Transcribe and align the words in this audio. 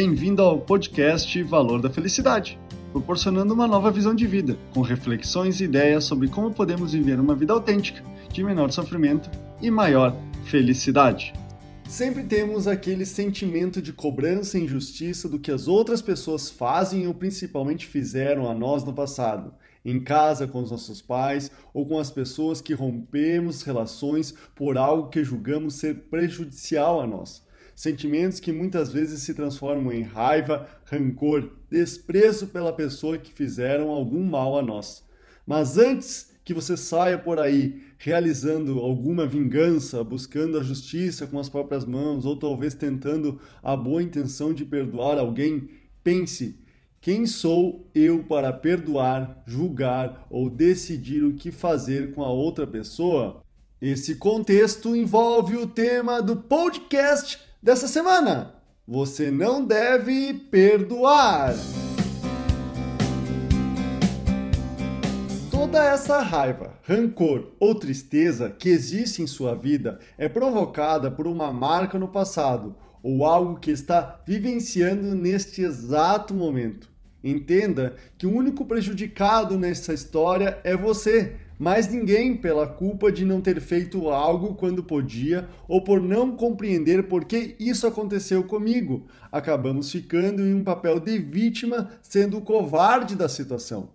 Bem-vindo 0.00 0.42
ao 0.42 0.60
podcast 0.60 1.42
Valor 1.42 1.82
da 1.82 1.90
Felicidade, 1.90 2.56
proporcionando 2.92 3.52
uma 3.52 3.66
nova 3.66 3.90
visão 3.90 4.14
de 4.14 4.28
vida, 4.28 4.56
com 4.72 4.80
reflexões 4.80 5.60
e 5.60 5.64
ideias 5.64 6.04
sobre 6.04 6.28
como 6.28 6.54
podemos 6.54 6.92
viver 6.92 7.18
uma 7.18 7.34
vida 7.34 7.52
autêntica, 7.52 8.00
de 8.32 8.44
menor 8.44 8.70
sofrimento 8.70 9.28
e 9.60 9.72
maior 9.72 10.16
felicidade. 10.44 11.32
Sempre 11.88 12.22
temos 12.22 12.68
aquele 12.68 13.04
sentimento 13.04 13.82
de 13.82 13.92
cobrança 13.92 14.56
e 14.56 14.62
injustiça 14.62 15.28
do 15.28 15.36
que 15.36 15.50
as 15.50 15.66
outras 15.66 16.00
pessoas 16.00 16.48
fazem 16.48 17.08
ou 17.08 17.12
principalmente 17.12 17.84
fizeram 17.84 18.48
a 18.48 18.54
nós 18.54 18.84
no 18.84 18.92
passado, 18.92 19.52
em 19.84 19.98
casa 19.98 20.46
com 20.46 20.62
os 20.62 20.70
nossos 20.70 21.02
pais 21.02 21.50
ou 21.74 21.84
com 21.84 21.98
as 21.98 22.08
pessoas 22.08 22.60
que 22.60 22.72
rompemos 22.72 23.64
relações 23.64 24.32
por 24.54 24.78
algo 24.78 25.08
que 25.08 25.24
julgamos 25.24 25.74
ser 25.74 26.02
prejudicial 26.08 27.00
a 27.00 27.06
nós. 27.06 27.47
Sentimentos 27.78 28.40
que 28.40 28.50
muitas 28.50 28.92
vezes 28.92 29.22
se 29.22 29.32
transformam 29.32 29.92
em 29.92 30.02
raiva, 30.02 30.68
rancor, 30.84 31.48
desprezo 31.70 32.48
pela 32.48 32.72
pessoa 32.72 33.16
que 33.16 33.32
fizeram 33.32 33.90
algum 33.90 34.20
mal 34.24 34.58
a 34.58 34.62
nós. 34.62 35.04
Mas 35.46 35.78
antes 35.78 36.32
que 36.44 36.52
você 36.52 36.76
saia 36.76 37.16
por 37.16 37.38
aí 37.38 37.80
realizando 37.96 38.80
alguma 38.80 39.28
vingança, 39.28 40.02
buscando 40.02 40.58
a 40.58 40.62
justiça 40.64 41.24
com 41.28 41.38
as 41.38 41.48
próprias 41.48 41.84
mãos, 41.84 42.26
ou 42.26 42.36
talvez 42.36 42.74
tentando 42.74 43.40
a 43.62 43.76
boa 43.76 44.02
intenção 44.02 44.52
de 44.52 44.64
perdoar 44.64 45.16
alguém, 45.16 45.68
pense: 46.02 46.58
quem 47.00 47.26
sou 47.26 47.88
eu 47.94 48.24
para 48.24 48.52
perdoar, 48.52 49.40
julgar 49.46 50.26
ou 50.28 50.50
decidir 50.50 51.22
o 51.22 51.34
que 51.34 51.52
fazer 51.52 52.12
com 52.12 52.24
a 52.24 52.28
outra 52.28 52.66
pessoa? 52.66 53.40
Esse 53.80 54.16
contexto 54.16 54.96
envolve 54.96 55.56
o 55.56 55.64
tema 55.64 56.20
do 56.20 56.34
podcast 56.34 57.46
dessa 57.62 57.88
semana. 57.88 58.54
Você 58.86 59.30
não 59.30 59.64
deve 59.64 60.32
perdoar. 60.34 61.54
Toda 65.50 65.84
essa 65.84 66.20
raiva, 66.20 66.78
rancor 66.82 67.52
ou 67.60 67.74
tristeza 67.74 68.48
que 68.48 68.68
existe 68.68 69.20
em 69.20 69.26
sua 69.26 69.54
vida 69.54 69.98
é 70.16 70.28
provocada 70.28 71.10
por 71.10 71.26
uma 71.26 71.52
marca 71.52 71.98
no 71.98 72.08
passado 72.08 72.74
ou 73.02 73.26
algo 73.26 73.60
que 73.60 73.70
está 73.70 74.22
vivenciando 74.26 75.14
neste 75.14 75.62
exato 75.62 76.32
momento. 76.32 76.88
Entenda 77.22 77.96
que 78.16 78.26
o 78.26 78.34
único 78.34 78.64
prejudicado 78.64 79.58
nessa 79.58 79.92
história 79.92 80.58
é 80.62 80.76
você, 80.76 81.36
mas 81.58 81.88
ninguém 81.88 82.36
pela 82.36 82.66
culpa 82.66 83.10
de 83.10 83.24
não 83.24 83.40
ter 83.40 83.60
feito 83.60 84.08
algo 84.08 84.54
quando 84.54 84.84
podia 84.84 85.48
ou 85.66 85.82
por 85.82 86.00
não 86.00 86.36
compreender 86.36 87.08
por 87.08 87.24
que 87.24 87.56
isso 87.58 87.86
aconteceu 87.86 88.44
comigo. 88.44 89.06
Acabamos 89.32 89.90
ficando 89.90 90.42
em 90.42 90.54
um 90.54 90.62
papel 90.62 91.00
de 91.00 91.18
vítima, 91.18 91.90
sendo 92.00 92.38
o 92.38 92.42
covarde 92.42 93.16
da 93.16 93.28
situação. 93.28 93.90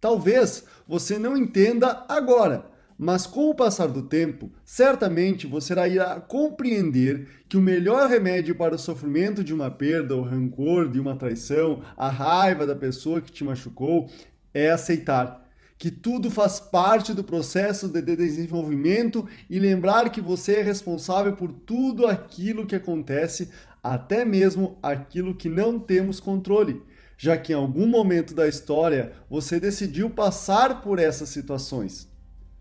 Talvez 0.00 0.64
você 0.86 1.18
não 1.18 1.36
entenda 1.36 2.04
agora, 2.08 2.66
mas 2.96 3.26
com 3.26 3.48
o 3.48 3.54
passar 3.54 3.86
do 3.86 4.02
tempo, 4.02 4.50
certamente 4.64 5.46
você 5.46 5.72
irá 5.72 6.20
compreender 6.20 7.28
que 7.48 7.56
o 7.56 7.60
melhor 7.60 8.08
remédio 8.08 8.54
para 8.54 8.74
o 8.74 8.78
sofrimento 8.78 9.42
de 9.42 9.54
uma 9.54 9.70
perda, 9.70 10.14
o 10.14 10.22
rancor 10.22 10.88
de 10.88 11.00
uma 11.00 11.16
traição, 11.16 11.82
a 11.96 12.08
raiva 12.08 12.66
da 12.66 12.76
pessoa 12.76 13.20
que 13.20 13.32
te 13.32 13.42
machucou, 13.44 14.10
é 14.52 14.70
aceitar 14.70 15.47
que 15.78 15.90
tudo 15.90 16.30
faz 16.30 16.58
parte 16.58 17.14
do 17.14 17.22
processo 17.22 17.88
de 17.88 18.02
desenvolvimento 18.02 19.26
e 19.48 19.58
lembrar 19.58 20.10
que 20.10 20.20
você 20.20 20.56
é 20.56 20.62
responsável 20.62 21.36
por 21.36 21.52
tudo 21.52 22.06
aquilo 22.06 22.66
que 22.66 22.74
acontece, 22.74 23.48
até 23.82 24.24
mesmo 24.24 24.76
aquilo 24.82 25.34
que 25.34 25.48
não 25.48 25.78
temos 25.78 26.18
controle 26.18 26.82
já 27.18 27.36
que 27.36 27.52
em 27.52 27.56
algum 27.56 27.86
momento 27.86 28.32
da 28.32 28.46
história 28.46 29.12
você 29.28 29.58
decidiu 29.58 30.08
passar 30.08 30.80
por 30.80 31.00
essas 31.00 31.28
situações. 31.28 32.08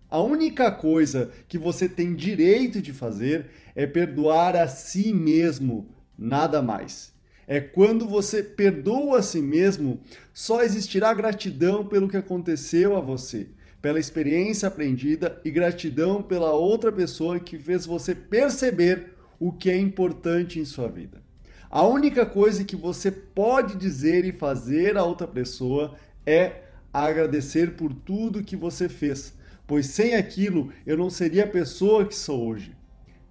A 0.09 0.19
única 0.19 0.72
coisa 0.72 1.31
que 1.47 1.59
você 1.59 1.88
tem 1.88 2.16
direito 2.16 2.81
de 2.81 2.92
fazer 2.92 3.52
é 3.75 3.86
perdoar 3.86 4.56
a 4.56 4.68
si 4.68 5.13
mesmo, 5.13 5.88
nada 6.18 6.62
mais. 6.62 7.13
É 7.47 7.62
quando 7.62 8.06
você 8.06 8.44
perdoa 8.44 9.19
a 9.19 9.22
si 9.22 9.41
mesmo, 9.41 10.02
só 10.34 10.62
existirá 10.62 11.13
gratidão 11.13 11.85
pelo 11.85 12.09
que 12.09 12.18
aconteceu 12.18 12.97
a 12.97 13.00
você, 13.00 13.47
pela 13.81 14.00
experiência 14.00 14.68
aprendida 14.68 15.40
e 15.46 15.50
gratidão 15.50 16.22
pela 16.22 16.52
outra 16.52 16.91
pessoa 16.91 17.40
que 17.40 17.57
fez 17.57 17.86
você 17.86 18.13
perceber 18.13 19.13
o 19.40 19.53
que 19.53 19.69
é 19.69 19.78
importante 19.78 20.59
em 20.59 20.66
sua 20.66 20.90
vida. 20.90 21.22
A 21.69 21.88
única 21.88 22.25
coisa 22.25 22.66
que 22.66 22.75
você 22.75 23.09
pode 23.09 23.78
dizer 23.78 24.25
e 24.25 24.34
fazer 24.34 24.97
a 24.97 25.03
outra 25.06 25.28
pessoa 25.28 25.96
é 26.25 26.63
agradecer 26.91 27.75
por 27.75 27.94
tudo 27.94 28.44
que 28.44 28.57
você 28.57 28.90
fez, 28.90 29.34
pois 29.66 29.86
sem 29.86 30.16
aquilo 30.16 30.72
eu 30.86 30.97
não 30.97 31.09
seria 31.09 31.46
a 31.46 31.47
pessoa 31.47 32.06
que 32.06 32.16
sou 32.16 32.46
hoje. 32.46 32.75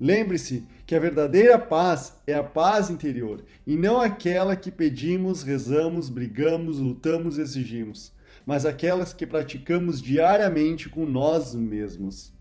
Lembre-se 0.00 0.64
que 0.86 0.94
a 0.94 1.00
verdadeira 1.00 1.58
paz 1.58 2.14
é 2.26 2.34
a 2.34 2.44
paz 2.44 2.88
interior 2.90 3.44
e 3.66 3.76
não 3.76 4.00
aquela 4.00 4.54
que 4.54 4.70
pedimos, 4.70 5.42
rezamos, 5.42 6.08
brigamos, 6.08 6.78
lutamos 6.78 7.38
exigimos, 7.38 8.12
mas 8.46 8.64
aquelas 8.64 9.12
que 9.12 9.26
praticamos 9.26 10.00
diariamente 10.00 10.88
com 10.88 11.04
nós 11.04 11.54
mesmos. 11.54 12.32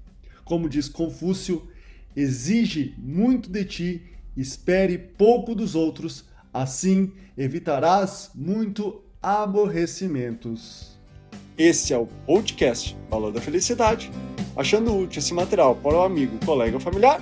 Como 0.43 0.69
diz 0.69 0.87
Confúcio, 0.87 1.67
exige 2.15 2.93
muito 2.99 3.49
de 3.49 3.65
ti 3.65 4.15
espere 4.35 4.97
pouco 4.97 5.55
dos 5.55 5.75
outros, 5.75 6.25
assim 6.53 7.11
evitarás 7.37 8.31
muito 8.35 9.01
aborrecimentos. 9.21 10.97
Esse 11.57 11.93
é 11.93 11.97
o 11.97 12.05
podcast 12.05 12.97
Valor 13.09 13.31
da 13.31 13.39
Felicidade. 13.39 14.11
Achando 14.57 14.95
útil 14.95 15.19
esse 15.19 15.33
material 15.33 15.75
para 15.75 15.95
o 15.95 16.03
amigo, 16.03 16.37
colega 16.45 16.75
ou 16.75 16.81
familiar, 16.81 17.21